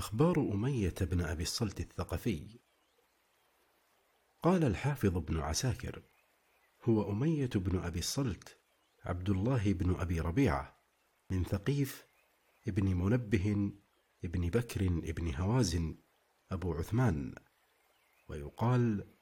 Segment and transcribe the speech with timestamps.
[0.00, 2.58] أخبار أمية بن أبي الصلت الثقفي.
[4.42, 6.02] قال الحافظ ابن عساكر
[6.84, 8.58] هو أمية بن أبي الصلت
[9.04, 10.80] عبد الله بن أبي ربيعة
[11.30, 12.06] من ثقيف
[12.68, 13.72] ابن منبه
[14.24, 15.98] ابن بكر ابن هوازن
[16.50, 17.34] أبو عثمان
[18.28, 19.14] ويقال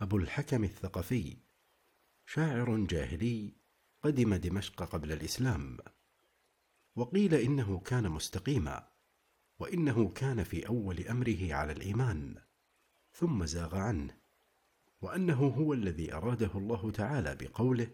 [0.00, 1.36] أبو الحكم الثقفي
[2.26, 3.56] شاعر جاهلي
[4.02, 5.78] قدم دمشق قبل الإسلام
[6.96, 8.95] وقيل إنه كان مستقيما.
[9.58, 12.34] وإنه كان في أول أمره على الإيمان
[13.12, 14.16] ثم زاغ عنه
[15.02, 17.90] وأنه هو الذي أراده الله تعالى بقوله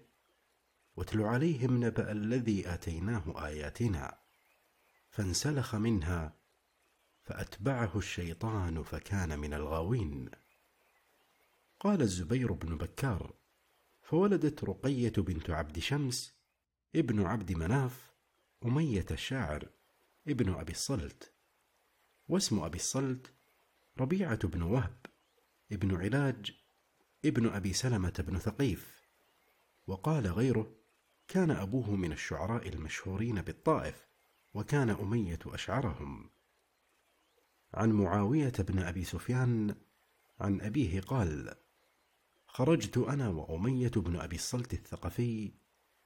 [0.97, 4.19] واتل عليهم نبأ الذي آتيناه آياتنا
[5.11, 6.37] فانسلخ منها
[7.23, 10.31] فأتبعه الشيطان فكان من الغاوين.
[11.81, 13.35] قال الزبير بن بكار
[14.03, 16.35] فولدت رقية بنت عبد شمس
[16.95, 18.13] ابن عبد مناف
[18.65, 19.69] أمية الشاعر
[20.29, 21.32] ابن أبي الصلت
[22.29, 23.33] واسم أبي الصلت
[23.99, 24.97] ربيعة بن وهب
[25.73, 26.53] ابن علاج
[27.25, 29.03] ابن أبي سلمة بن ثقيف
[29.87, 30.73] وقال غيره
[31.29, 34.07] كان أبوه من الشعراء المشهورين بالطائف
[34.55, 36.31] وكان أمية أشعرهم.
[37.75, 39.75] عن معاوية بن أبي سفيان
[40.41, 41.55] عن أبيه قال
[42.47, 45.53] خرجت أنا وأمية بن أبي الصلت الثقفي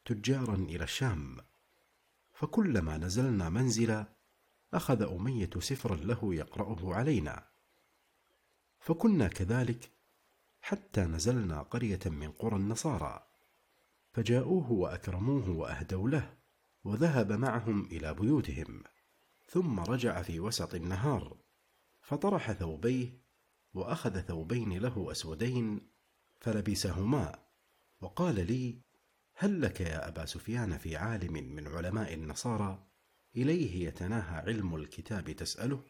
[0.05, 1.37] تجارا إلى الشام
[2.35, 4.16] فكلما نزلنا منزلا
[4.75, 7.49] أخذ أمية سفرا له يقرأه علينا.
[8.81, 9.91] فكنا كذلك
[10.61, 13.27] حتى نزلنا قرية من قرى النصارى.
[14.13, 16.37] فجاءوه وأكرموه وأهدوا له
[16.85, 18.83] وذهب معهم إلى بيوتهم
[19.47, 21.37] ثم رجع في وسط النهار
[22.01, 23.21] فطرح ثوبيه
[23.75, 25.91] وأخذ ثوبين له أسودين
[26.41, 27.39] فلبسهما
[28.01, 28.81] وقال لي
[29.35, 32.86] هل لك يا أبا سفيان في عالم من علماء النصارى؟
[33.37, 35.85] إليه يتناهى علم الكتاب تسأله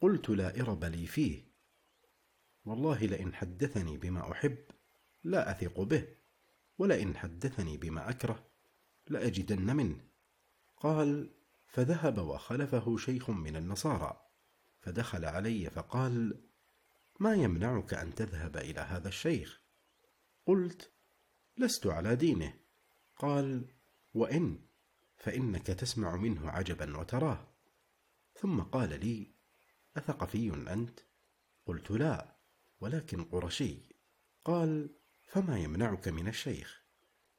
[0.00, 1.52] قلت لا إرب لي فيه.
[2.64, 4.58] والله لئن حدثني بما أحب
[5.24, 6.16] لا أثق به
[6.78, 8.50] ولئن حدثني بما أكره
[9.06, 10.04] لأجدن منه.
[10.76, 11.34] قال
[11.66, 14.26] فذهب وخلفه شيخ من النصارى
[14.80, 16.44] فدخل علي فقال
[17.20, 19.62] ما يمنعك أن تذهب إلى هذا الشيخ؟
[20.46, 20.92] قلت
[21.56, 22.54] لست على دينه.
[23.16, 23.68] قال
[24.14, 24.71] وإن؟
[25.22, 27.48] فإنك تسمع منه عجبا وتراه.
[28.34, 29.34] ثم قال لي
[29.96, 31.00] أثقفي أنت؟
[31.66, 32.36] قلت لا
[32.80, 33.78] ولكن قرشي.
[34.44, 34.90] قال
[35.28, 36.82] فما يمنعك من الشيخ؟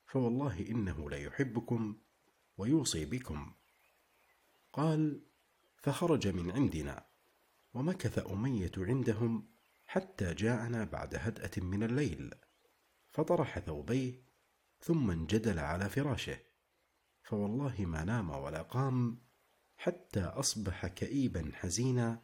[0.06, 1.98] فوالله إنه ليحبكم
[2.58, 3.54] ويوصي بكم.
[4.74, 5.22] قال
[5.78, 7.06] فخرج من عندنا
[7.74, 9.50] ومكث أمية عندهم
[9.86, 12.34] حتى جاءنا بعد هدأة من الليل
[13.10, 14.24] فطرح ثوبيه
[14.80, 16.53] ثم انجدل على فراشه.
[17.24, 19.18] فوالله ما نام ولا قام
[19.78, 22.22] حتى أصبح كئيبا حزينا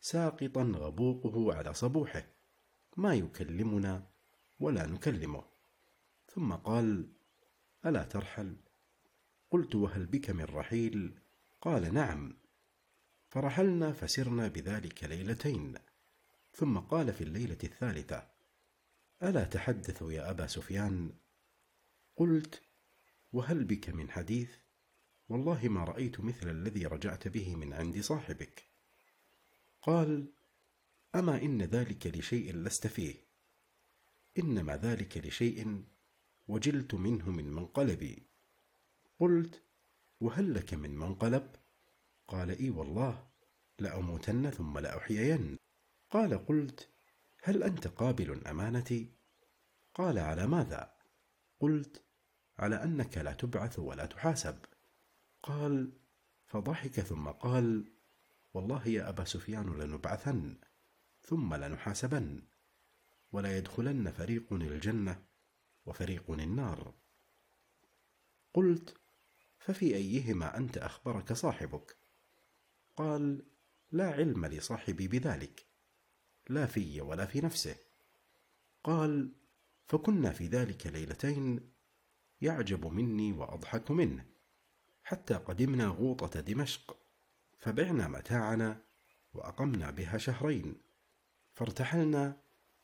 [0.00, 2.26] ساقطا غبوقه على صبوحه.
[2.96, 4.06] ما يكلمنا
[4.60, 5.44] ولا نكلمه.
[6.34, 7.08] ثم قال
[7.86, 8.56] ألا ترحل؟
[9.50, 11.18] قلت وهل بك من رحيل؟
[11.60, 12.36] قال نعم.
[13.28, 15.74] فرحلنا فسرنا بذلك ليلتين.
[16.52, 18.26] ثم قال في الليلة الثالثة
[19.22, 21.12] ألا تحدث يا أبا سفيان؟
[22.16, 22.62] قلت
[23.34, 24.50] وهل بك من حديث؟
[25.28, 28.64] والله ما رأيت مثل الذي رجعت به من عند صاحبك.
[29.82, 30.32] قال
[31.14, 33.14] أما إن ذلك لشيء لست فيه.
[34.38, 35.84] إنما ذلك لشيء
[36.48, 38.22] وجلت منه من منقلبي.
[39.20, 39.62] قلت
[40.20, 41.56] وهل لك من منقلب؟
[42.28, 43.26] قال إي والله
[43.78, 45.58] لأموتن ثم لأحيين.
[46.10, 46.88] قال قلت
[47.42, 49.12] هل أنت قابل أمانتي؟
[49.94, 50.94] قال على ماذا؟
[51.60, 52.03] قلت
[52.58, 54.58] على أنك لا تبعث ولا تحاسب.
[55.42, 55.92] قال
[56.46, 57.92] فضحك ثم قال
[58.54, 60.56] والله يا أبا سفيان لنبعثن
[61.22, 62.42] ثم لنحاسبن
[63.32, 65.22] ولا يدخلن فريق الجنة
[65.86, 66.94] وفريق النار.
[68.54, 68.96] قلت
[69.58, 71.96] ففي أيهما أنت أخبرك صاحبك؟
[72.96, 73.42] قال
[73.92, 75.66] لا علم لصاحبي بذلك
[76.48, 77.76] لا في ولا في نفسه.
[78.84, 79.32] قال
[79.86, 81.73] فكنا في ذلك ليلتين
[82.44, 84.24] يعجب مني وأضحك منه.
[85.02, 86.96] حتى قدمنا غوطة دمشق
[87.58, 88.82] فبعنا متاعنا
[89.34, 90.80] وأقمنا بها شهرين.
[91.52, 92.40] فارتحلنا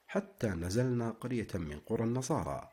[0.06, 2.70] حتى نزلنا قرية من قرى النصارى.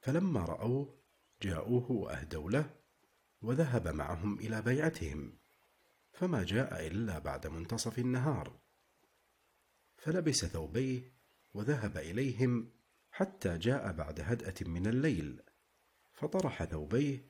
[0.00, 0.98] فلما رأوه
[1.42, 2.70] جاءوه وأهدوا له
[3.42, 5.38] وذهب معهم إلى بيعتهم.
[6.12, 8.58] فما جاء إلا بعد منتصف النهار.
[9.96, 11.12] فلبس ثوبيه
[11.54, 12.70] وذهب إليهم
[13.10, 15.42] حتى جاء بعد هدأة من الليل.
[16.14, 17.28] فطرح ثوبيه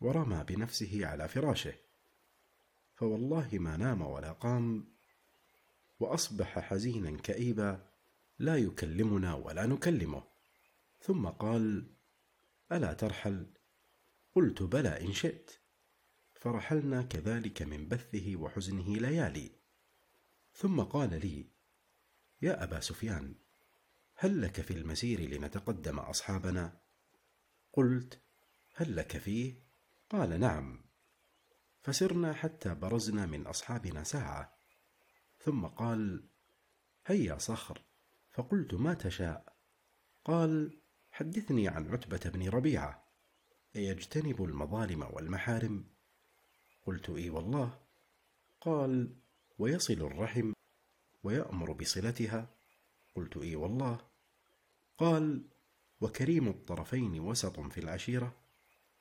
[0.00, 1.74] ورمى بنفسه على فراشه.
[2.94, 4.94] فوالله ما نام ولا قام
[6.00, 7.90] وأصبح حزينا كئيبا
[8.38, 10.24] لا يكلمنا ولا نكلمه.
[11.00, 11.94] ثم قال
[12.72, 13.46] ألا ترحل؟
[14.34, 15.50] قلت بلى إن شئت.
[16.34, 19.50] فرحلنا كذلك من بثه وحزنه ليالي.
[20.54, 21.50] ثم قال لي
[22.42, 23.34] يا أبا سفيان
[24.14, 26.80] هل لك في المسير لنتقدم أصحابنا؟
[27.78, 28.20] قلت
[28.74, 29.54] هل لك فيه؟
[30.10, 30.84] قال نعم.
[31.82, 34.58] فسرنا حتى برزنا من أصحابنا ساعة.
[35.38, 36.28] ثم قال
[37.06, 37.82] هيا صخر.
[38.30, 39.56] فقلت ما تشاء؟
[40.24, 40.80] قال
[41.10, 43.04] حدثني عن عتبة بن ربيعة.
[43.76, 45.84] ايجتنب المظالم والمحارم.
[46.86, 47.80] قلت إي والله.
[48.60, 49.16] قال
[49.58, 50.52] ويصل الرحم
[51.22, 52.54] ويأمر بصلتها.
[53.14, 54.00] قلت إي والله.
[54.98, 55.48] قال
[56.00, 58.36] وكريم الطرفين وسط في العشيرة؟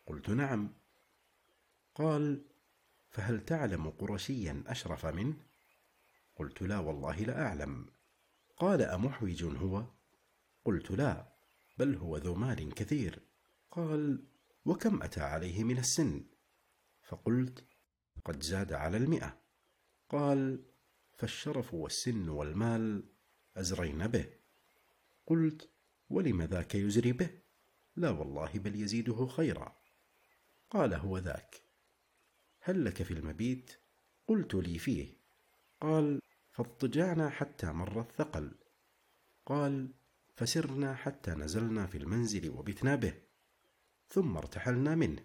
[0.06, 0.74] قلت نعم.
[1.96, 2.46] قال
[3.10, 5.38] فهل تعلم قرشيا أشرف منه؟
[6.36, 7.86] قلت لا والله لا أعلم.
[8.58, 9.86] قال أمحوج هو؟
[10.66, 11.34] قلت لا
[11.78, 13.22] بل هو ذو مال كثير.
[13.72, 14.24] قال
[14.66, 16.26] وكم أتى عليه من السن؟
[17.04, 17.66] فقلت
[18.26, 19.38] قد زاد على المئة.
[20.10, 20.66] قال
[21.18, 23.04] فالشرف والسن والمال
[23.58, 24.30] أزرين به.
[25.26, 25.70] قلت
[26.10, 27.30] ولم ذاك يزري به؟
[27.96, 29.78] لا والله بل يزيده خيرا.
[30.70, 31.62] قال هو ذاك.
[32.62, 33.72] هل لك في المبيت؟
[34.28, 35.18] قلت لي فيه.
[35.82, 36.22] قال
[36.52, 38.52] فاضطجعنا حتى مر الثقل.
[39.46, 39.94] قال
[40.36, 43.14] فسرنا حتى نزلنا في المنزل وبتنا به
[44.10, 45.24] ثم ارتحلنا منه.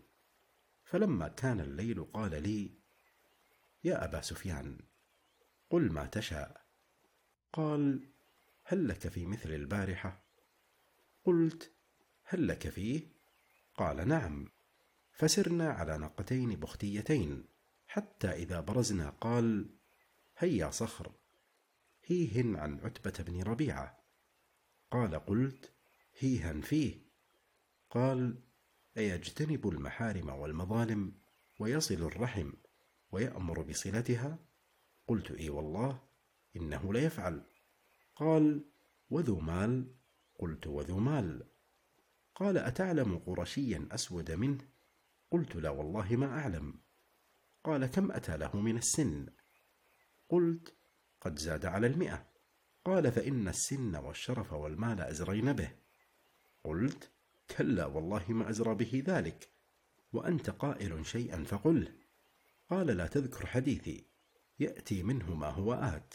[0.84, 2.70] فلما كان الليل قال لي
[3.84, 4.79] يا أبا سفيان
[5.70, 6.67] قل ما تشاء.
[7.52, 8.08] قال
[8.64, 10.21] هل لك في مثل البارحة؟
[11.24, 11.72] قلت
[12.24, 13.08] هل لك فيه؟
[13.74, 14.48] قال نعم.
[15.12, 17.44] فسرنا على ناقتين بختيتين
[17.86, 19.70] حتى إذا برزنا قال
[20.38, 21.12] هيا صخر.
[22.04, 24.04] هيهن عن عتبة بن ربيعة.
[24.90, 25.72] قال قلت
[26.19, 26.98] هيها فيه.
[27.90, 28.42] قال
[28.96, 31.12] أيجتنب المحارم والمظالم
[31.58, 32.52] ويصل الرحم
[33.12, 34.38] ويأمر بصلتها؟
[35.06, 36.00] قلت إي والله
[36.56, 37.42] إنه ليفعل
[38.16, 38.64] قال
[39.10, 39.94] وذو مال؟
[40.43, 41.43] قلت وذو مال.
[42.35, 44.69] قال أتعلم قرشيا أسود منه؟
[45.31, 46.81] قلت لا والله ما أعلم.
[47.65, 49.27] قال كم أتى له من السن؟
[50.29, 50.77] قلت
[51.21, 52.27] قد زاد على المئة.
[52.85, 55.73] قال فإن السن والشرف والمال أزرين به.
[56.65, 57.12] قلت
[57.56, 59.53] كلا والله ما أزرى به ذلك.
[60.12, 61.94] وأنت قائل شيئا فقله
[62.69, 64.06] قال لا تذكر حديثي
[64.59, 66.15] يأتي منه ما هو آت.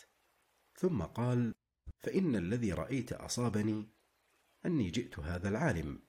[0.75, 1.53] ثم قال
[1.97, 3.96] فإن الذي رأيت أصابني
[4.67, 5.99] أني جئت هذا العالم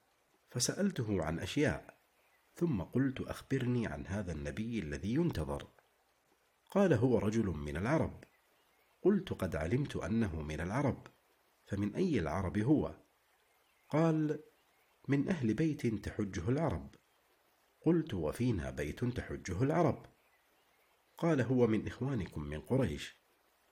[0.51, 1.99] فسألته عن أشياء
[2.55, 5.67] ثم قلت أخبرني عن هذا النبي الذي ينتظر.
[6.71, 8.23] قال هو رجل من العرب.
[9.01, 11.07] قلت قد علمت أنه من العرب
[11.67, 12.95] فمن أي العرب هو؟
[13.89, 14.39] قال
[15.07, 16.95] من أهل بيت تحجه العرب.
[17.81, 20.05] قلت وفينا بيت تحجه العرب.
[21.17, 23.15] قال هو من إخوانكم من قريش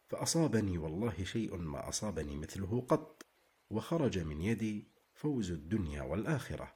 [0.07, 3.26] فأصابني والله شيء ما أصابني مثله قط.
[3.69, 6.73] وخرج من يدي فوز الدنيا والآخرة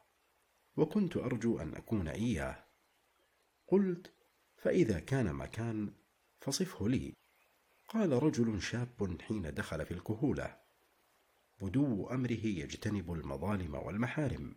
[0.78, 2.64] وكنت أرجو أن أكون إياه.
[3.68, 4.14] قلت
[4.58, 5.94] فإذا كان ما كان
[6.40, 7.14] فصفه لي.
[7.88, 10.58] قال رجل شاب حين دخل في الكهولة
[11.62, 14.56] بدو أمره يجتنب المظالم والمحارم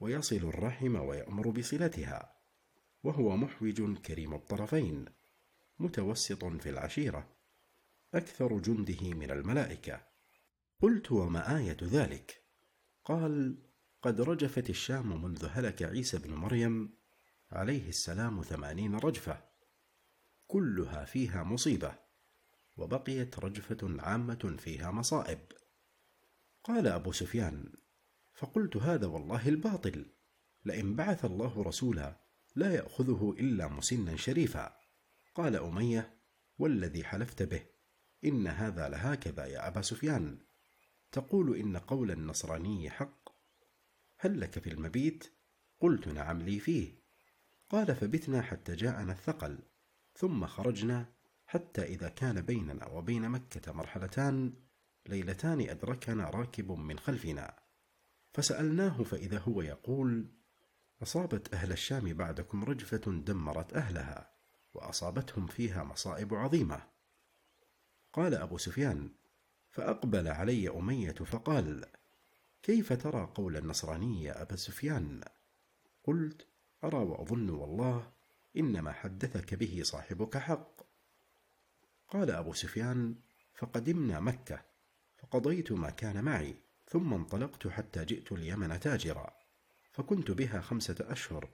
[0.00, 2.34] ويصل الرحم ويأمر بصلتها
[3.04, 5.04] وهو محوج كريم الطرفين
[5.78, 7.28] متوسط في العشيرة
[8.14, 10.13] أكثر جنده من الملائكة.
[10.82, 12.44] قلت وما آية ذلك؟
[13.04, 13.58] قال
[14.02, 16.98] قد رجفت الشام منذ هلك عيسى بن مريم
[17.52, 19.44] عليه السلام ثمانين رجفة
[20.46, 21.98] كلها فيها مصيبة
[22.76, 25.38] وبقيت رجفة عامة فيها مصائب.
[26.64, 27.72] قال أبو سفيان
[28.34, 30.06] فقلت هذا والله الباطل
[30.64, 32.20] لئن بعث الله رسولا
[32.56, 34.76] لا يأخذه إلا مسنا شريفا.
[35.34, 36.18] قال أمية
[36.58, 37.66] والذي حلفت به
[38.24, 40.38] إن هذا لهكذا يا أبا سفيان.
[41.14, 43.28] تقول إن قول النصراني حق.
[44.18, 45.32] هل لك في المبيت؟
[45.80, 46.94] قلت نعم لي فيه.
[47.70, 49.58] قال فبتنا حتى جاءنا الثقل.
[50.14, 51.12] ثم خرجنا
[51.46, 54.52] حتى إذا كان بيننا وبين مكة مرحلتان
[55.06, 57.58] ليلتان أدركنا راكب من خلفنا.
[58.32, 60.28] فسألناه فإذا هو يقول
[61.02, 64.30] أصابت أهل الشام بعدكم رجفة دمرت أهلها
[64.72, 66.82] وأصابتهم فيها مصائب عظيمة.
[68.12, 69.10] قال أبو سفيان
[69.74, 71.86] فأقبل علي أمية فقال
[72.62, 75.20] كيف ترى قول النصراني يا أبا سفيان؟
[76.04, 76.46] قلت
[76.84, 78.12] أرى وأظن والله
[78.56, 80.82] إنما حدثك به صاحبك حق.
[82.08, 83.14] قال أبو سفيان
[83.54, 84.62] فقدمنا مكة
[85.18, 86.54] فقضيت ما كان معي
[86.88, 89.34] ثم انطلقت حتى جئت اليمن تاجرا
[89.92, 91.48] فكنت بها خمسة أشهر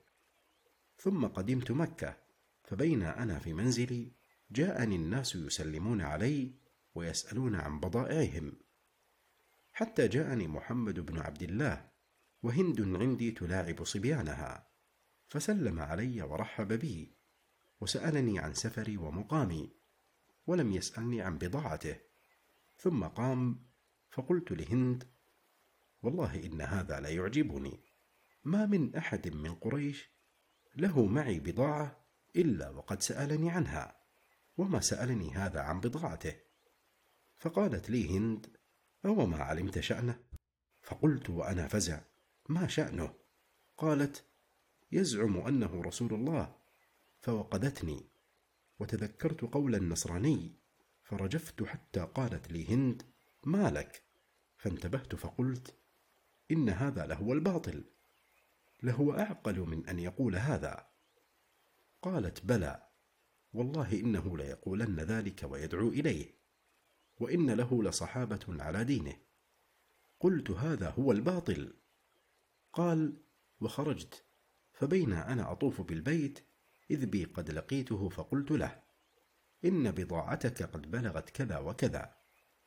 [0.98, 2.16] ثم قدمت مكة
[2.64, 4.12] فبين أنا في منزلي
[4.50, 6.60] جاءني الناس يسلمون علي
[6.94, 8.52] ويسألون عن بضائعهم.
[9.72, 11.90] حتى جاءني محمد بن عبد الله
[12.42, 14.70] وهند عندي تلاعب صبيانها
[15.28, 17.16] فسلم علي ورحب بي
[17.80, 19.72] وسألني عن سفري ومقامي
[20.46, 21.96] ولم يسألني عن بضاعته.
[22.78, 23.66] ثم قام
[24.10, 25.04] فقلت لهند
[26.02, 27.80] والله إن هذا لا يعجبني.
[28.44, 30.10] ما من أحد من قريش
[30.76, 32.04] له معي بضاعة
[32.36, 33.96] إلا وقد سألني عنها
[34.56, 36.49] وما سألني هذا عن بضاعته.
[37.40, 38.56] فقالت لي هند
[39.04, 40.20] أو ما علمت شأنه.
[40.82, 42.00] فقلت وأنا فزع
[42.48, 43.14] ما شأنه؟
[43.76, 44.24] قالت
[44.92, 46.56] يزعم أنه رسول الله.
[47.20, 48.10] فوقدتني
[48.78, 50.58] وتذكرت قول النصراني
[51.02, 53.02] فرجفت حتى قالت لي هند
[53.44, 54.04] ما لك
[54.56, 55.76] فانتبهت فقلت
[56.50, 57.84] إن هذا لهو الباطل
[58.82, 60.90] لهو أعقل من أن يقول هذا.
[62.02, 62.88] قالت بلى
[63.52, 66.39] والله إنه ليقولن ذلك ويدعو إليه.
[67.20, 69.16] وإن له لصحابة على دينه.
[70.20, 71.74] قلت هذا هو الباطل.
[72.72, 73.16] قال
[73.60, 74.24] وخرجت
[74.72, 76.46] فبين أنا أطوف بالبيت
[76.90, 78.82] إذ بي قد لقيته فقلت له
[79.64, 82.14] إن بضاعتك قد بلغت كذا وكذا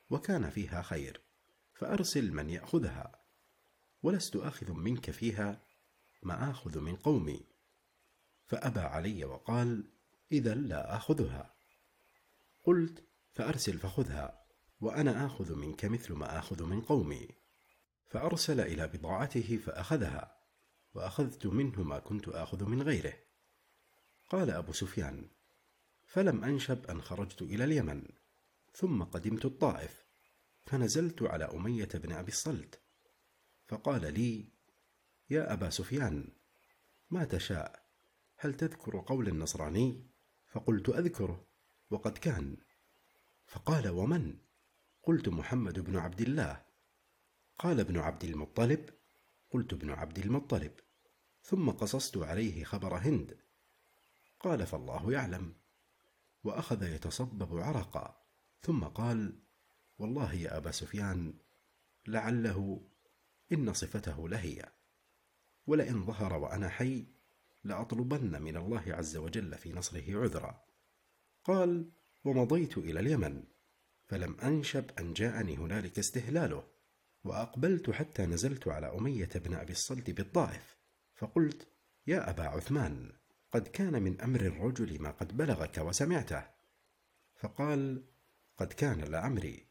[0.09, 1.21] وكان فيها خير
[1.73, 3.23] فأرسل من يأخذها.
[4.03, 5.61] ولست آخذ منك فيها
[6.23, 7.45] ما آخذ من قومي.
[8.45, 9.91] فأبى علي وقال
[10.31, 11.55] إذا لا آخذها.
[12.63, 14.42] قلت فأرسل فخذها.
[14.83, 17.27] وأنا آخذ منك مثل ما آخذ من قومي.
[18.05, 20.37] فأرسل إلى بضاعته فأخذها
[20.93, 23.13] وأخذت منه ما كنت آخذ من غيره.
[24.29, 25.27] قال أبو سفيان
[26.07, 28.07] فلم أنشب أن خرجت إلى اليمن
[28.73, 30.05] ثم قدمت الطائف
[30.65, 32.81] فنزلت على أمية بن أبي الصلت.
[33.67, 34.49] فقال لي
[35.29, 36.27] يا أبا سفيان
[37.09, 37.85] ما تشاء
[38.37, 40.07] هل تذكر قول النصراني؟
[40.47, 41.47] فقلت أذكره
[41.89, 42.57] وقد كان.
[43.47, 44.42] فقال ومن؟
[45.03, 46.61] قلت محمد بن عبد الله.
[47.59, 48.89] قال ابن عبد المطلب
[49.51, 50.71] قلت ابن عبد المطلب.
[51.43, 53.39] ثم قصصت عليه خبر هند.
[54.39, 55.55] قال فالله يعلم.
[56.43, 58.23] وأخذ يتصبب عرقا.
[58.61, 59.39] ثم قال
[59.97, 61.33] والله يا أبا سفيان
[62.07, 62.87] لعله
[63.51, 64.71] إن صفته لهي.
[65.67, 67.05] ولئن ظهر وأنا حي
[67.63, 70.63] لأطلبن من الله عز وجل في نصره عذرا.
[71.43, 71.91] قال
[72.23, 73.52] ومضيت إلى اليمن.
[74.13, 76.63] فلم أنشب أن جاءني هنالك استهلاله
[77.23, 80.77] وأقبلت حتى نزلت على أمية بن أبي الصلت بالطائف
[81.15, 81.67] فقلت
[82.07, 83.11] يا أبا عثمان
[83.51, 86.43] قد كان من أمر الرجل ما قد بلغك وسمعته.
[87.35, 88.03] فقال
[88.57, 89.65] قد كان لعمري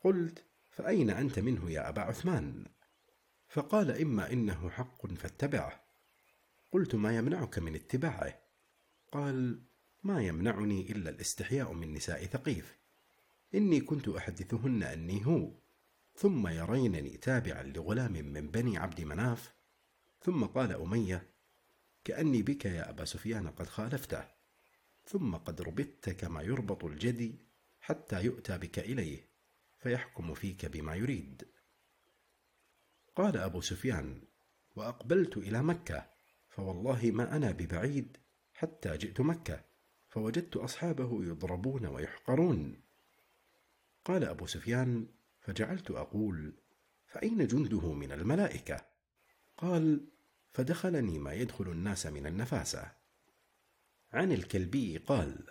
[0.00, 2.64] قلت فأين أنت منه يا أبا عثمان؟
[3.48, 5.84] فقال إما إنه حق فاتبعه.
[6.72, 8.38] قلت ما يمنعك من اتباعه؟
[9.12, 9.62] قال
[10.04, 12.85] ما يمنعني إلا الاستحياء من نساء ثقيف.
[13.54, 15.50] إني كنت أحدثهن أني هو
[16.14, 19.54] ثم يرينني تابعا لغلام من بني عبد مناف
[20.20, 21.30] ثم قال أمية
[22.04, 24.24] كأني بك يا أبا سفيان قد خالفته
[25.04, 27.38] ثم قد ربطت كما يربط الجدي
[27.80, 29.28] حتى يؤتى بك إليه
[29.78, 31.48] فيحكم فيك بما يريد.
[33.16, 34.22] قال أبو سفيان
[34.76, 36.10] وأقبلت إلى مكة
[36.48, 38.16] فوالله ما أنا ببعيد
[38.54, 39.64] حتى جئت مكة
[40.08, 42.85] فوجدت أصحابه يضربون ويحقرون.
[44.06, 45.06] قال أبو سفيان
[45.40, 46.54] فجعلت أقول
[47.06, 48.86] فأين جنده من الملائكة؟
[49.56, 50.08] قال
[50.52, 52.92] فدخلني ما يدخل الناس من النفاسة.
[54.12, 55.46] عن الكلبي قال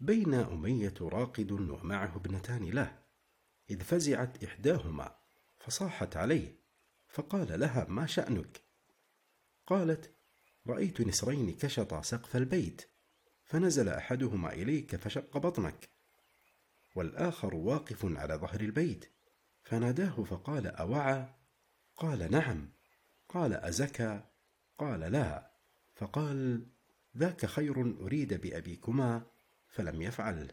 [0.00, 2.98] بين أمية راقد ومعه ابنتان له
[3.70, 5.16] إذ فزعت إحداهما
[5.58, 6.60] فصاحت عليه
[7.08, 8.60] فقال لها ما شأنك؟
[9.66, 10.14] قالت
[10.66, 12.82] رأيت نسرين كشطا سقف البيت
[13.44, 15.99] فنزل أحدهما إليك فشق بطنك.
[16.94, 19.04] والآخر واقف على ظهر البيت.
[19.62, 21.34] فناداه فقال أوعى؟
[21.96, 22.72] قال نعم.
[23.28, 24.22] قال أزكى؟
[24.78, 25.50] قال لا.
[25.94, 26.66] فقال
[27.16, 29.26] ذاك خير أريد بأبيكما
[29.68, 30.52] فلم يفعل.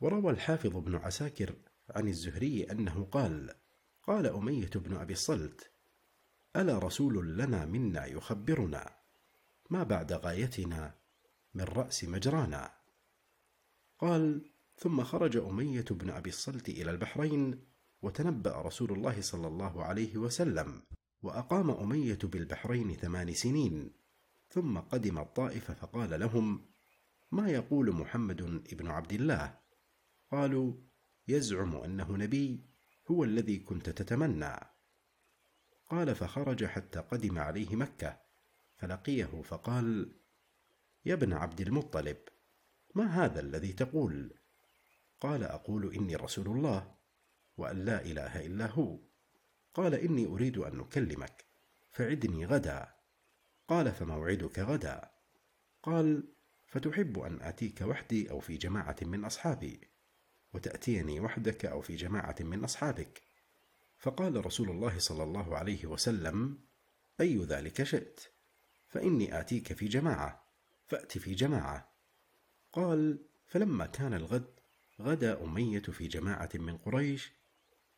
[0.00, 1.56] وروى الحافظ ابن عساكر
[1.90, 3.54] عن الزهري أنه قال
[4.02, 5.72] قال أمية بن أبي الصلت
[6.56, 8.96] ألا رسول لنا منا يخبرنا
[9.70, 10.94] ما بعد غايتنا
[11.54, 12.72] من رأس مجرانا؟
[13.98, 17.64] قال ثم خرج أمية بن أبي الصلت إلى البحرين
[18.02, 20.82] وتنبأ رسول الله صلى الله عليه وسلم
[21.22, 23.92] وأقام أمية بالبحرين ثمان سنين
[24.48, 26.66] ثم قدم الطائف فقال لهم
[27.30, 28.42] ما يقول محمد
[28.72, 29.58] ابن عبد الله؟
[30.30, 30.72] قالوا
[31.28, 32.64] يزعم أنه نبي
[33.10, 34.56] هو الذي كنت تتمنى.
[35.86, 38.20] قال فخرج حتى قدم عليه مكة
[38.76, 40.16] فلقيه فقال
[41.04, 42.16] يا ابن عبد المطلب
[42.94, 44.38] ما هذا الذي تقول؟
[45.20, 46.94] قال أقول إني رسول الله
[47.56, 48.98] وأن لا إله إلا هو.
[49.74, 51.44] قال إني أريد أن أكلمك
[51.90, 52.94] فعدني غدا.
[53.68, 55.10] قال فموعدك غدا.
[55.82, 56.24] قال
[56.66, 59.80] فتحب أن آتيك وحدي أو في جماعة من أصحابي
[60.54, 63.22] وتأتيني وحدك أو في جماعة من أصحابك.
[63.98, 66.58] فقال رسول الله صلى الله عليه وسلم
[67.20, 68.20] أي ذلك شئت؟
[68.88, 70.44] فإني آتيك في جماعة
[70.86, 71.92] فأت في جماعة.
[72.72, 74.57] قال فلما كان الغد
[75.00, 77.32] غدا أمية في جماعة من قريش.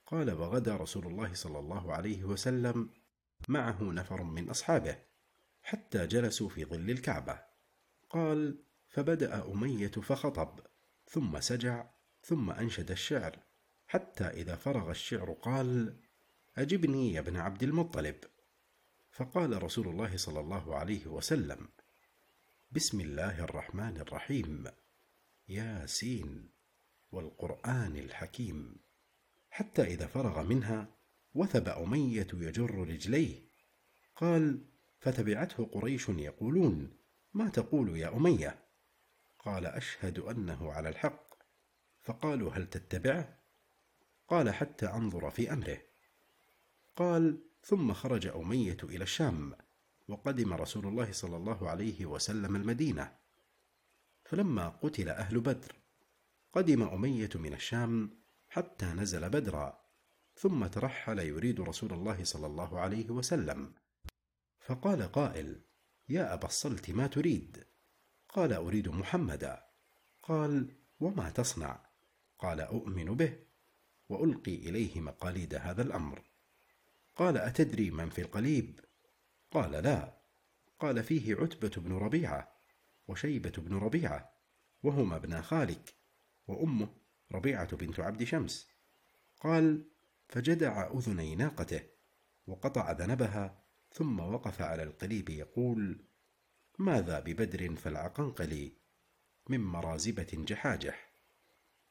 [0.07, 2.90] قال وغدا رسول الله صلى الله عليه وسلم
[3.49, 4.99] معه نفر من أصحابه
[5.62, 7.42] حتى جلسوا في ظل الكعبة.
[8.11, 10.61] قال فبدأ أمية فخطب
[11.07, 11.90] ثم سجع
[12.23, 13.38] ثم أنشد الشعر
[13.87, 15.97] حتى إذا فرغ الشعر قال
[16.57, 18.16] أجبني يا ابن عبد المطلب.
[19.12, 21.69] فقال رسول الله صلى الله عليه وسلم
[22.73, 24.64] بسم الله الرحمن الرحيم
[25.49, 26.60] ياسين.
[27.12, 28.76] والقرآن الحكيم
[29.50, 30.88] حتى إذا فرغ منها
[31.35, 33.43] وثب أمية يجر رجليه.
[34.17, 34.64] قال
[35.00, 36.97] فتبعته قريش يقولون
[37.35, 38.59] ما تقول يا أمية؟
[39.38, 41.35] قال أشهد أنه على الحق.
[42.02, 43.38] فقالوا هل تتبعه؟
[44.29, 45.79] قال حتى أنظر في أمره.
[46.97, 49.55] قال ثم خرج أمية إلى الشام
[50.09, 53.17] وقدم رسول الله صلى الله عليه وسلم المدينة.
[54.25, 55.79] فلما قتل أهل بدر
[56.52, 59.80] قدم أمية من الشام حتى نزل بدرا
[60.35, 63.74] ثم ترحل يريد رسول الله صلى الله عليه وسلم.
[64.61, 65.64] فقال قائل
[66.09, 67.66] يا أبا الصلت ما تريد؟
[68.29, 69.64] قال أريد محمدا.
[70.22, 71.87] قال وما تصنع؟
[72.38, 73.38] قال أؤمن به
[74.09, 76.22] وألقي إليه مقاليد هذا الأمر.
[77.16, 78.81] قال أتدري من في القليب؟
[79.51, 80.20] قال لا.
[80.79, 82.53] قال فيه عتبة بن ربيعة
[83.09, 84.33] وشيبة بن ربيعة
[84.83, 85.99] وهما ابنا خالك.
[86.50, 86.88] وأمه
[87.32, 88.68] ربيعة بنت عبد شمس.
[89.40, 89.84] قال
[90.28, 91.82] فجدع أذني ناقته
[92.46, 96.04] وقطع ذنبها ثم وقف على القليب يقول
[96.78, 98.72] ماذا ببدر فالعقنقلي
[99.48, 101.12] من مرازبة جحاجح؟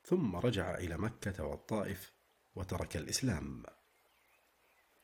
[0.04, 2.14] ثم رجع إلى مكة والطائف
[2.56, 3.64] وترك الإسلام.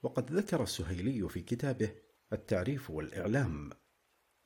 [0.03, 1.95] وقد ذكر السهيلي في كتابه
[2.33, 3.69] التعريف والإعلام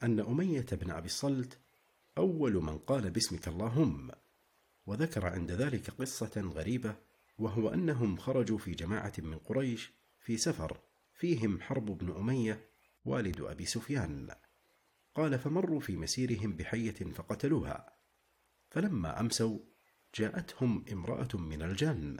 [0.03, 1.57] أن أمية بن أبي الصلت
[2.17, 4.11] أول من قال باسمك اللهم
[4.89, 6.95] وذكر عند ذلك قصة غريبة
[7.37, 10.79] وهو أنهم خرجوا في جماعة من قريش في سفر
[11.13, 12.69] فيهم حرب بن أمية
[13.05, 14.29] والد أبي سفيان.
[15.15, 17.93] قال فمروا في مسيرهم بحية فقتلوها.
[18.69, 19.59] فلما أمسوا
[20.15, 22.17] جاءتهم امرأة من الجن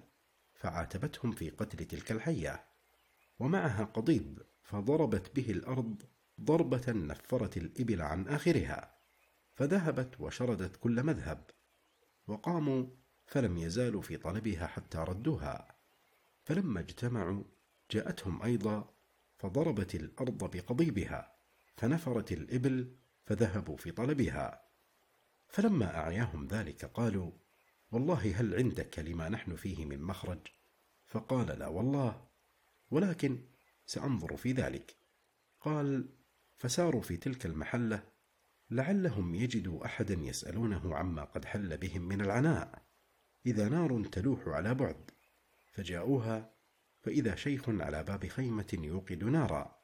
[0.54, 2.66] فعاتبتهم في قتل تلك الحية
[3.40, 6.04] ومعها قضيب فضربت به الأرض
[6.42, 8.96] ضربة نفرت الإبل عن آخرها
[9.56, 11.59] فذهبت وشردت كل مذهب.
[12.30, 12.86] وقاموا
[13.26, 15.76] فلم يزالوا في طلبها حتى ردوها.
[16.44, 17.44] فلما اجتمعوا
[17.92, 18.94] جاءتهم أيضا
[19.38, 21.36] فضربت الأرض بقضيبها
[21.78, 24.70] فنفرت الإبل فذهبوا في طلبها.
[25.48, 27.32] فلما أعياهم ذلك قالوا
[27.92, 30.48] والله هل عندك لما نحن فيه من مخرج؟
[31.06, 32.28] فقال لا والله
[32.92, 33.46] ولكن
[33.86, 34.96] سأنظر في ذلك.
[35.62, 36.10] قال
[36.58, 38.04] فساروا في تلك المحلة
[38.72, 42.84] لعلهم يجدوا أحدا يسألونه عما قد حل بهم من العناء.
[43.46, 45.12] إذا نار تلوح على بعد
[45.72, 46.54] فجاءوها
[47.02, 49.80] فإذا شيخ على باب خيمة يوقد نارا.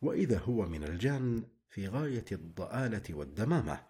[0.00, 3.86] وإذا هو من الجان في غاية الضآلة والدمامة.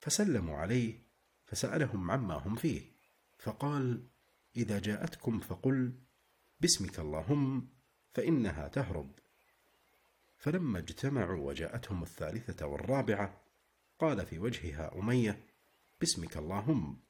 [0.00, 1.02] فسلموا عليه
[1.46, 2.82] فسألهم عما هم فيه.
[3.38, 4.08] فقال
[4.56, 5.92] إذا جاءتكم فقل
[6.60, 7.68] باسمك اللهم
[8.14, 9.18] فإنها تهرب.
[10.38, 13.47] فلما اجتمعوا وجاءتهم الثالثة والرابعة
[13.98, 15.44] قال في وجهها أمية
[16.00, 17.00] باسمك اللهم.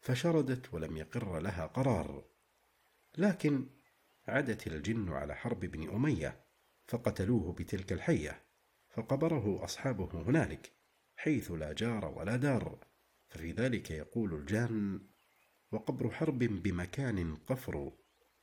[0.00, 2.24] فشردت ولم يقر لها قرار.
[3.18, 3.66] لكن
[4.28, 6.44] عدت الجن على حرب بن أمية
[6.86, 8.42] فقتلوه بتلك الحية
[8.90, 10.72] فقبره أصحابه هنالك
[11.16, 12.78] حيث لا جار ولا دار.
[13.28, 15.00] ففي ذلك يقول الجان
[15.72, 17.92] وقبر حرب بمكان قفر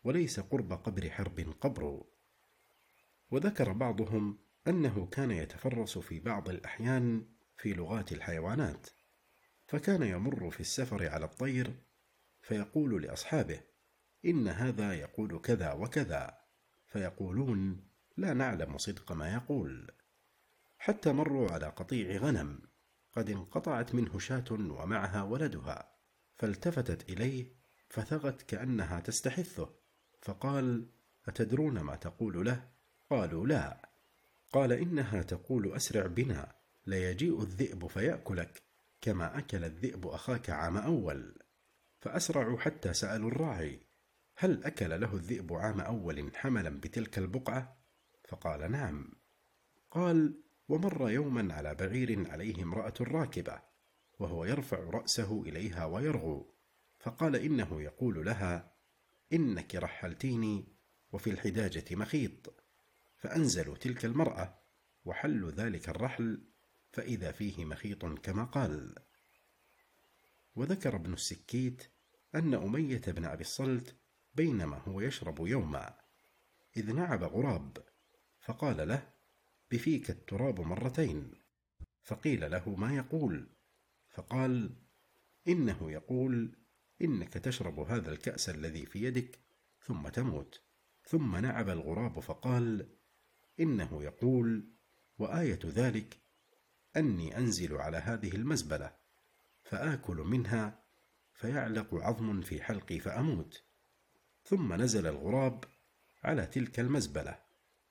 [0.04, 2.04] وليس قرب قبر حرب قبر.
[3.32, 8.88] وذكر بعضهم أنه كان يتفرس في بعض الأحيان في لغات الحيوانات
[9.68, 11.74] فكان يمر في السفر على الطير
[12.42, 13.60] فيقول لأصحابه
[14.26, 16.38] إن هذا يقول كذا وكذا.
[16.88, 17.88] فيقولون
[18.18, 19.92] لا نعلم صدق ما يقول.
[20.78, 22.60] حتى مروا على قطيع غنم
[23.12, 25.96] قد انقطعت منه شاة ومعها ولدها
[26.36, 27.56] فالتفتت إليه
[27.90, 29.70] فثغت كأنها تستحثه
[30.22, 30.90] فقال
[31.28, 32.70] أتدرون ما تقول له؟
[33.10, 33.90] قالوا لا.
[34.52, 36.56] قال إنها تقول أسرع بنا.
[36.86, 38.64] ليجيء الذئب فيأكلك
[39.02, 41.40] كما أكل الذئب أخاك عام أول.
[42.00, 43.80] فأسرعوا حتى سألوا الراعي
[44.36, 47.78] هل أكل له الذئب عام أول حملا بتلك البقعة؟
[48.28, 49.12] فقال نعم.
[49.92, 53.62] قال ومر يوما على بعير عليه امرأة راكبة
[54.20, 56.56] وهو يرفع رأسه إليها ويرغو.
[57.00, 58.74] فقال إنه يقول لها
[59.34, 60.68] إنك رحلتيني
[61.12, 62.64] وفي الحداجة مخيط.
[63.18, 64.60] فأنزلوا تلك المرأة
[65.06, 66.53] وحلوا ذلك الرحل
[66.94, 68.96] فإذا فيه مخيط كما قال.
[70.56, 71.84] وذكر ابن السكيت
[72.36, 73.96] أن أمية بن أبي الصلت
[74.36, 76.00] بينما هو يشرب يوما
[76.78, 77.78] إذ نعب غراب
[78.42, 79.10] فقال له
[79.72, 81.32] بفيك التراب مرتين.
[82.04, 83.50] فقيل له ما يقول
[84.10, 84.76] فقال
[85.48, 86.56] إنه يقول
[87.02, 89.40] إنك تشرب هذا الكأس الذي في يدك
[89.82, 90.62] ثم تموت.
[91.06, 92.90] ثم نعب الغراب فقال
[93.60, 94.70] إنه يقول
[95.18, 96.23] وآية ذلك
[96.98, 98.96] أني أنزل على هذه المزبلة
[99.64, 100.84] فآكل منها
[101.34, 103.64] فيعلق عظم في حلقي فأموت.
[104.44, 105.64] ثم نزل الغراب
[106.24, 107.40] على تلك المزبلة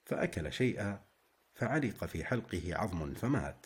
[0.05, 1.05] فأكل شيئا
[1.53, 3.65] فعلق في حلقه عظم فمات.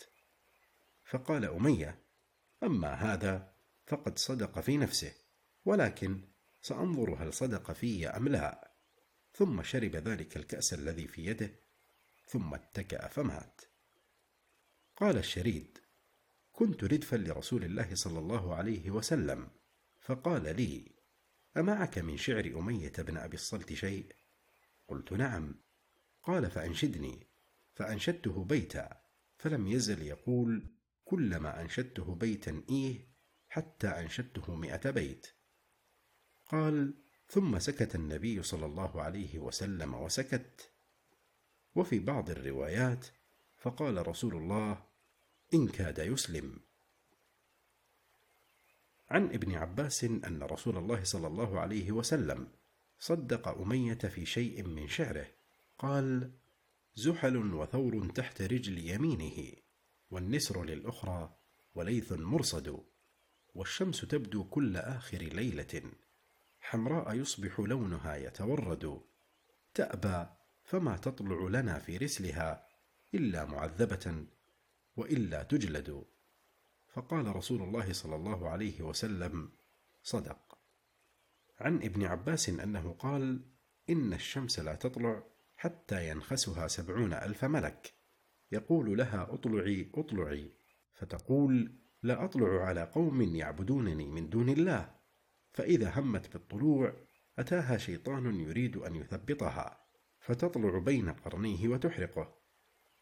[1.04, 1.98] فقال أمية
[2.62, 3.52] أما هذا
[3.86, 5.12] فقد صدق في نفسه
[5.64, 6.20] ولكن
[6.62, 8.72] سأنظر هل صدق في أم لا.
[9.34, 11.50] ثم شرب ذلك الكأس الذي في يده
[12.26, 13.60] ثم اتكأ فمات.
[15.00, 15.78] قال الشريد
[16.52, 19.48] كنت ردفا لرسول الله صلى الله عليه وسلم
[20.00, 20.92] فقال لي
[21.56, 24.16] أمعك من شعر أمية بن أبي الصلت شيء؟
[24.88, 25.54] قلت نعم.
[26.22, 27.26] قال فأنشدني.
[27.74, 29.00] فأنشدته بيتا
[29.38, 30.66] فلم يزل يقول
[31.04, 33.08] كلما أنشدته بيتا إيه
[33.48, 35.26] حتى أنشدته مئة بيت.
[36.46, 36.94] قال
[37.28, 40.72] ثم سكت النبي صلى الله عليه وسلم وسكت.
[41.74, 43.06] وفي بعض الروايات
[43.56, 44.87] فقال رسول الله
[45.54, 46.58] إن كاد يسلم.
[49.10, 52.48] عن ابن عباس أن رسول الله صلى الله عليه وسلم
[52.98, 55.26] صدق أمية في شيء من شعره
[55.78, 56.30] قال
[56.94, 59.52] زحل وثور تحت رجل يمينه
[60.10, 61.36] والنسر للأخرى
[61.74, 62.84] وليث مرصد
[63.54, 65.82] والشمس تبدو كل آخر ليلة
[66.60, 69.00] حمراء يصبح لونها يتورد
[69.74, 70.26] تأبى
[70.64, 72.66] فما تطلع لنا في رسلها
[73.14, 74.26] إلا معذبة.
[74.98, 76.04] وإلا تجلد.
[76.88, 79.50] فقال رسول الله صلى الله عليه وسلم
[80.02, 80.58] صدق.
[81.60, 83.40] عن ابن عباس أنه قال
[83.90, 85.22] إن الشمس لا تطلع
[85.56, 87.94] حتى ينخسها سبعون ألف ملك.
[88.52, 90.52] يقول لها أطلعي أطلعي.
[90.94, 94.94] فتقول لا أطلع على قوم يعبدونني من دون الله.
[95.52, 96.96] فإذا همت بالطلوع
[97.38, 99.84] أتاها شيطان يريد أن يثبطها.
[100.20, 102.37] فتطلع بين قرنيه وتحرقه.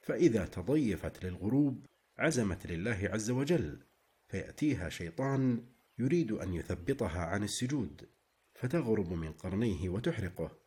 [0.06, 1.86] فإذا تضيفت للغروب
[2.18, 3.82] عزمت لله عز وجل
[4.28, 5.66] فيأتيها شيطان
[5.98, 8.08] يريد أن يثبطها عن السجود
[8.54, 10.58] فتغرب من قرنيه وتحرقه.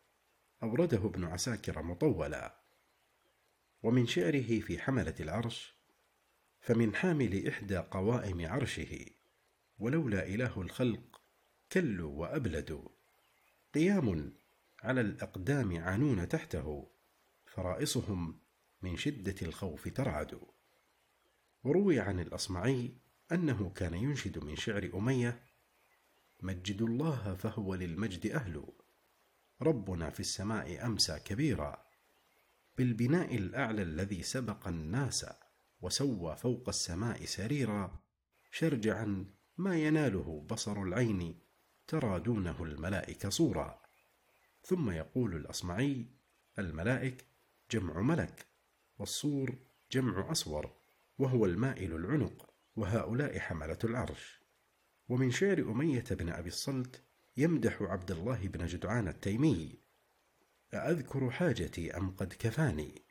[0.62, 2.64] أورده ابن عساكر مطولا.
[3.82, 5.74] ومن شعره في حملة العرش
[6.60, 9.06] فمن حامل إحدى قوائم عرشه
[9.78, 11.22] ولولا إله الخلق
[11.72, 12.88] كلوا وأبلدوا.
[13.74, 14.32] قيام
[14.82, 16.90] على الأقدام عانون تحته
[17.46, 18.40] فرائصهم
[18.82, 20.40] من شدة الخوف ترعد.
[21.64, 22.94] وروي عن الأصمعي
[23.32, 25.44] أنه كان ينشد من شعر أمية
[26.42, 28.66] مجد الله فهو للمجد أهل.
[29.62, 31.86] ربنا في السماء أمسى كبيرا.
[32.78, 35.26] بالبناء الأعلى الذي سبق الناس
[35.80, 38.02] وسوى فوق السماء سريرا.
[38.50, 39.24] شرجعا
[39.56, 41.40] ما يناله بصر العين
[41.86, 43.82] ترى دونه الملائكة صورا.
[44.62, 46.06] ثم يقول الأصمعي
[46.58, 47.24] الملائك
[47.70, 48.49] جمع ملك.
[49.00, 49.58] والصور
[49.92, 50.72] جمع أصور
[51.18, 54.40] وهو المائل العنق وهؤلاء حملة العرش.
[55.08, 57.02] ومن شعر أمية بن أبي الصلت
[57.36, 59.78] يمدح عبد الله بن جدعان التيمي
[60.74, 63.02] أأذكر حاجتي أم قد كفاني؟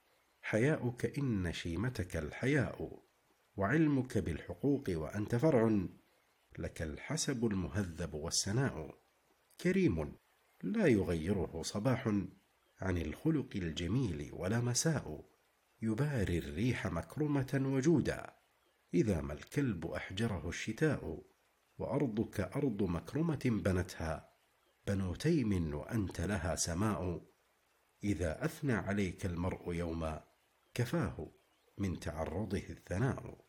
[0.42, 3.04] حياؤك إن شيمتك الحياء
[3.58, 5.88] وعلمك بالحقوق وأنت فرع
[6.58, 9.00] لك الحسب المهذب والسناء
[9.62, 10.16] كريم
[10.64, 12.08] لا يغيره صباح
[12.82, 15.30] عن الخلق الجميل ولا مساء.
[15.82, 18.36] يباري الريح مكرمة وجودا
[18.94, 21.24] إذا ما الكلب أحجره الشتاء
[21.78, 24.30] وأرضك أرض مكرمة بنتها
[24.88, 27.30] بنو تيم وأنت لها سماء.
[28.04, 30.24] إذا أثنى عليك المرء يوما
[30.74, 31.32] كفاه
[31.78, 33.46] من تعرضه الثناء.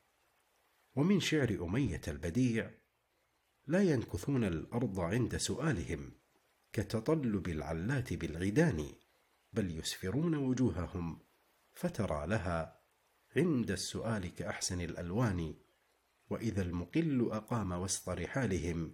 [0.97, 2.71] ومن شعر أمية البديع
[3.67, 6.13] لا ينكثون الأرض عند سؤالهم
[6.73, 8.87] كتطلب العلات بالعيدان
[9.53, 11.30] بل يسفرون وجوههم.
[11.81, 12.81] فترى لها
[13.37, 15.55] عند السؤال كأحسن الألوان
[16.31, 18.93] وإذا المقل أقام وسط رحالهم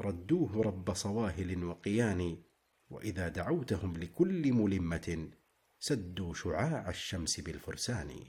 [0.00, 2.42] ردوه رب صواهل وقيان
[2.90, 5.30] وإذا دعوتهم لكل ملمة
[5.78, 8.20] سدوا شعاع الشمس بالفرسان.